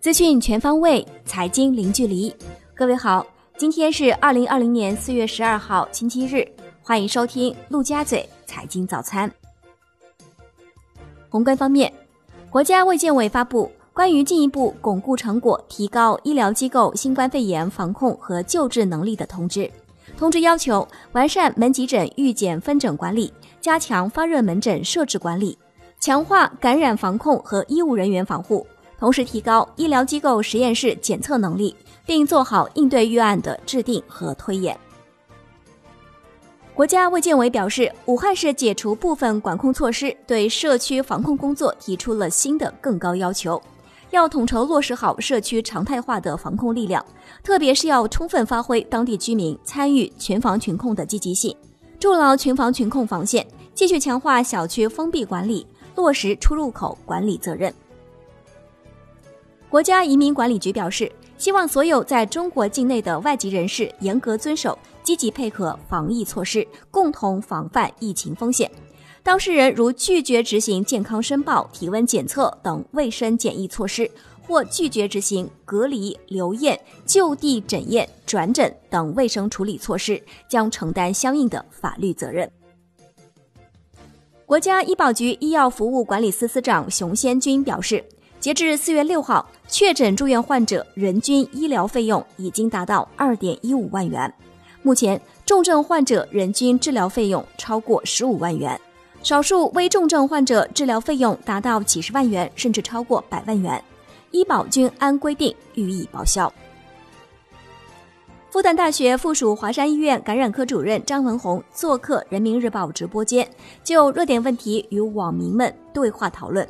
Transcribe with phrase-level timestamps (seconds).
[0.00, 2.34] 资讯全方位，财经零距离。
[2.74, 3.26] 各位好，
[3.56, 6.46] 今天是二零二零年四月十二号，星期日，
[6.82, 9.30] 欢迎收听陆家嘴财经早餐。
[11.28, 11.92] 宏观方面，
[12.50, 19.70] 国家卫健委发布关于进一步巩固成果、提高医疗机构新冠肺炎防控和救治能力的通知。
[20.16, 25.56] 通知要求完善门急诊预检分诊管理，加强发热门诊设置管理，
[26.00, 28.66] 强化感染防控和医务人员防护，
[28.98, 31.74] 同时提高医疗机构实验室检测能力。
[32.08, 34.74] 并做好应对预案的制定和推演。
[36.74, 43.60] 国家卫健委表示，武汉市解除部分管控措施，对社区防控工作提出了新的更高要求，
[44.10, 47.04] 要统筹落实好社区常态化的防控力量，
[47.42, 51.54] 特别是要充分发挥当地居民参与群防群控的积极性，
[52.00, 55.66] 筑牢群防群控防线，继续强化小区封闭管理，
[55.98, 57.74] 落实出入口管理责任。
[59.68, 61.10] 国家移民管理局表示。
[61.38, 68.68] 希望所有在中国境内的外籍人士严格遵守、积极配合防疫措施，共同防范疫情风险。
[69.22, 74.10] 当事人如拒绝执行健康申报、体温检测等卫生检疫措施，
[74.44, 82.50] 或拒绝执行隔离、留验、就地诊验、转诊等卫生处理措施，将承担相应的法律责任。
[84.48, 88.02] 国家医保局医药服务管理司司长熊先军表示。
[88.40, 94.32] 截至四月六号，确诊住院患者人均医疗费用已经达到二点一五万元。
[94.80, 98.80] 目前，重症患者人均治疗费用超过十五万元，
[99.22, 103.84] 少数危重症患者治疗费用达到几十万元，甚至超过百万元。
[104.30, 106.50] 医保均按规定予以报销。
[108.50, 113.48] 复旦大学附属华山医院感染科主任张文宏做客人民日报直播间，
[113.84, 116.66] 就热点问题与网民们对话讨论。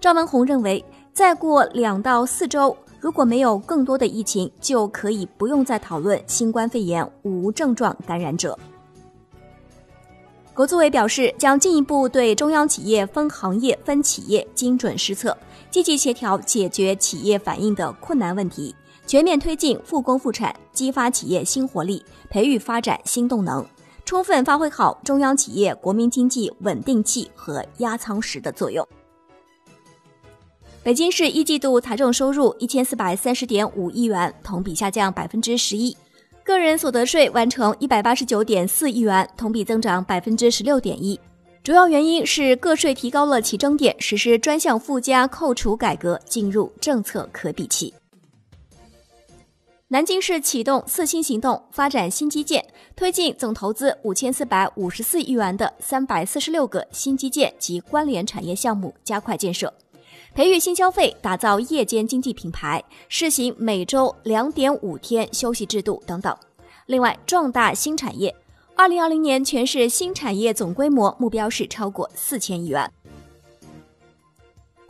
[0.00, 0.84] 张文宏认为。
[1.12, 8.56] 再过两到四周，如果没有更多的疫情，就可以不用再讨论新冠肺炎无症状感染者。
[10.54, 15.36] 国资委表示，将进一步对中央企业分行业、分企业精准施策，
[15.68, 18.74] 积极协调解决企业反映的困难问题，
[19.10, 23.66] 全面推进复工复产，激发企业新活力，培育发展新动能，
[24.04, 28.86] 充分发挥好中央企业国民经济稳定器和压舱石的作用。
[30.84, 35.92] 北京市一季度财政收入一千四百三十点五亿元，同比下降百分之十一；
[36.44, 41.18] 个人所得税完成一百八十九点四亿元，同比增长百分之十六点一。
[41.64, 47.92] 主要原因是个税提高了起征点，实施专项附加扣除改革进入政策可比期。
[49.92, 52.64] 南京市启动“四新”行动，发展新基建，
[52.94, 59.74] 推进总投资五千四百五十四亿元的三百四十六个新基建及关联产业项目加快建设。
[60.32, 66.32] 培育新消费，打造夜间经济品牌，试行每周两点五天休息制度等等。
[66.86, 68.32] 另外，壮大新产业，
[68.76, 72.88] 二零二零年全市新产业总规模目标是超过四千亿元。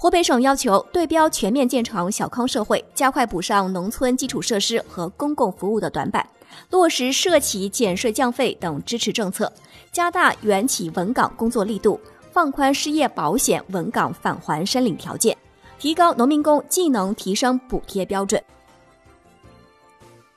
[0.01, 6.27] 湖北省要求对标全面建成小康社会，加快补上农村基础设施和公共服务的短板，
[6.71, 9.53] 落实涉企减税降费等支持政策，
[9.93, 12.01] 加大原企稳岗工作力度。
[12.33, 15.37] 放宽失业保险稳岗返还申领条件，
[15.79, 18.43] 提高农民工技能提升补贴标准。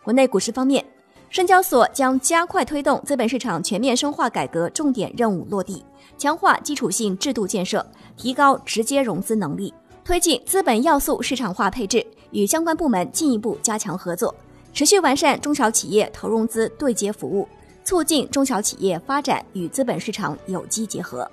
[0.03, 0.85] 国内股市方面，
[1.33, 5.83] 深交所将加快推动资本市场全面深化改革重点任务落地，
[6.15, 7.83] 强化基础性制度建设，
[8.15, 9.73] 提高直接融资能力，
[10.05, 14.35] 推进资本要素市场化配置，与相关部门进一步加强合作，
[14.75, 17.47] 持续完善中小企业投融资对接服务，
[17.83, 21.27] 促进中小企业发展与资本市场有机结合。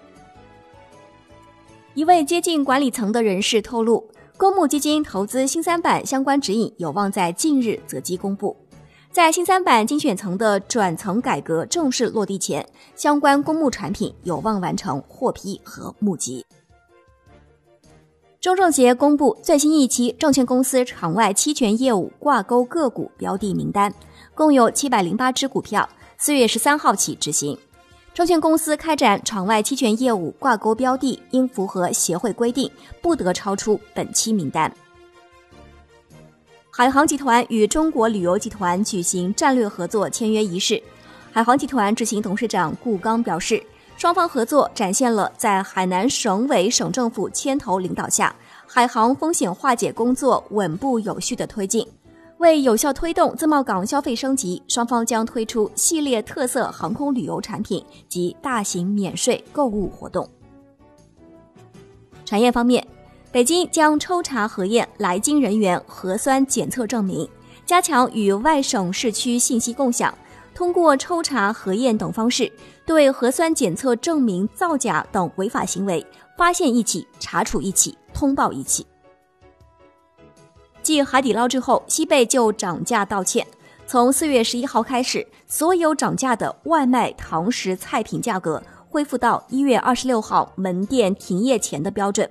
[1.92, 8.56] 一位接近管理层的人士透露，公募基金投资新三板相关指引有望在近日择机公布。
[9.12, 16.46] 在新三板精选层的转层改革正式落地前，相关公募产品有望完成获批和募集。
[18.40, 23.92] 中证协公布最新一期证券公司场外期权业务挂钩个股标的名单，
[24.32, 27.58] 共有七百零八只股票，四月十三号起执行。
[28.14, 32.70] 证券公司开展场外期权业务挂钩标的，应符合协会规定，
[33.02, 34.72] 不得超出本期名单。
[36.80, 40.82] 海航集团与中国旅游集团举行战略合作签约仪式，
[41.30, 43.62] 海航集团执行董事长顾刚表示，
[43.98, 48.34] 双方合作展现了在海南省委省政府牵头领导下，
[48.66, 51.86] 海航风险化解工作稳步有序的推进。
[52.38, 60.26] 为有效推动自贸港消费升级，双方将推出系列特色航空旅游产品及大型免税购物活动。
[62.24, 62.82] 产业方面，
[63.32, 67.28] 北京将抽查核验来京人员核酸检测证明，
[67.64, 70.12] 加强与外省市区信息共享，
[70.52, 72.50] 通过抽查核验等方式，
[72.84, 76.04] 对核酸检测证明造假等违法行为
[76.36, 78.84] 发现一起，查处一起，通报一起。
[80.82, 83.46] 继海底捞之后，西贝就涨价道歉。
[83.86, 92.28] 从四月十一号开始，所有涨价的外卖、堂食菜品价格恢复到一月二十六号门店停业前的标准。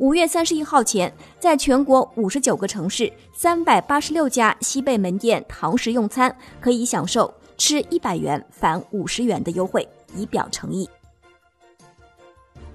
[0.00, 9.86] 五月三十一号前，在全国五十九个城市、三百八十六家西贝门店堂食用餐，可以享受吃一百元返五十元的优惠，
[10.16, 10.88] 以表诚意。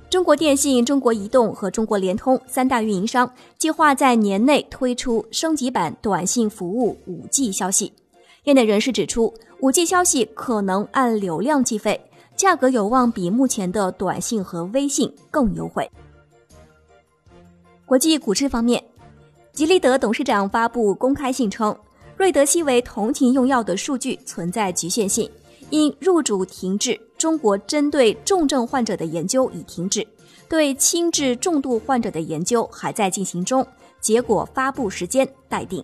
[0.07, 3.27] 中国电信、中国移动和中国联通三大运营商
[3.57, 7.91] 计划在年内推出升级版短信服务五 G 消息。
[8.43, 11.99] 业内人士指出，5G 消息可能按流量计费，
[12.35, 15.89] 价格有望比目前的短信和微信更优惠。
[17.85, 18.83] 国际股市方面，
[19.53, 21.77] 吉利德董事长发布公开信称，
[22.17, 25.29] 瑞德西韦同情用药的数据存在局限性，
[25.69, 30.05] 因入主停滞，中国针对重症患者的研究已停止，
[30.49, 33.65] 对轻至重度患者的研究还在进行中，
[34.01, 35.83] 结果发布时间待定。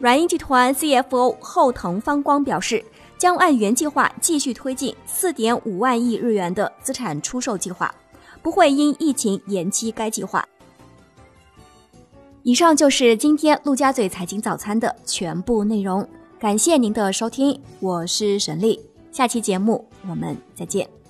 [0.00, 2.84] 软银集团 CFO 后藤芳光表示，
[3.16, 7.94] 将按原计划继续推进四点五万亿日元的资产出售计划，
[8.42, 10.46] 不会因疫情延期该计划。
[12.42, 16.06] 以上就是今天陆家嘴财经早餐的全部内容，
[16.40, 18.80] 感谢您的收听，我是沈丽，
[19.12, 21.01] 下期节目我们再见。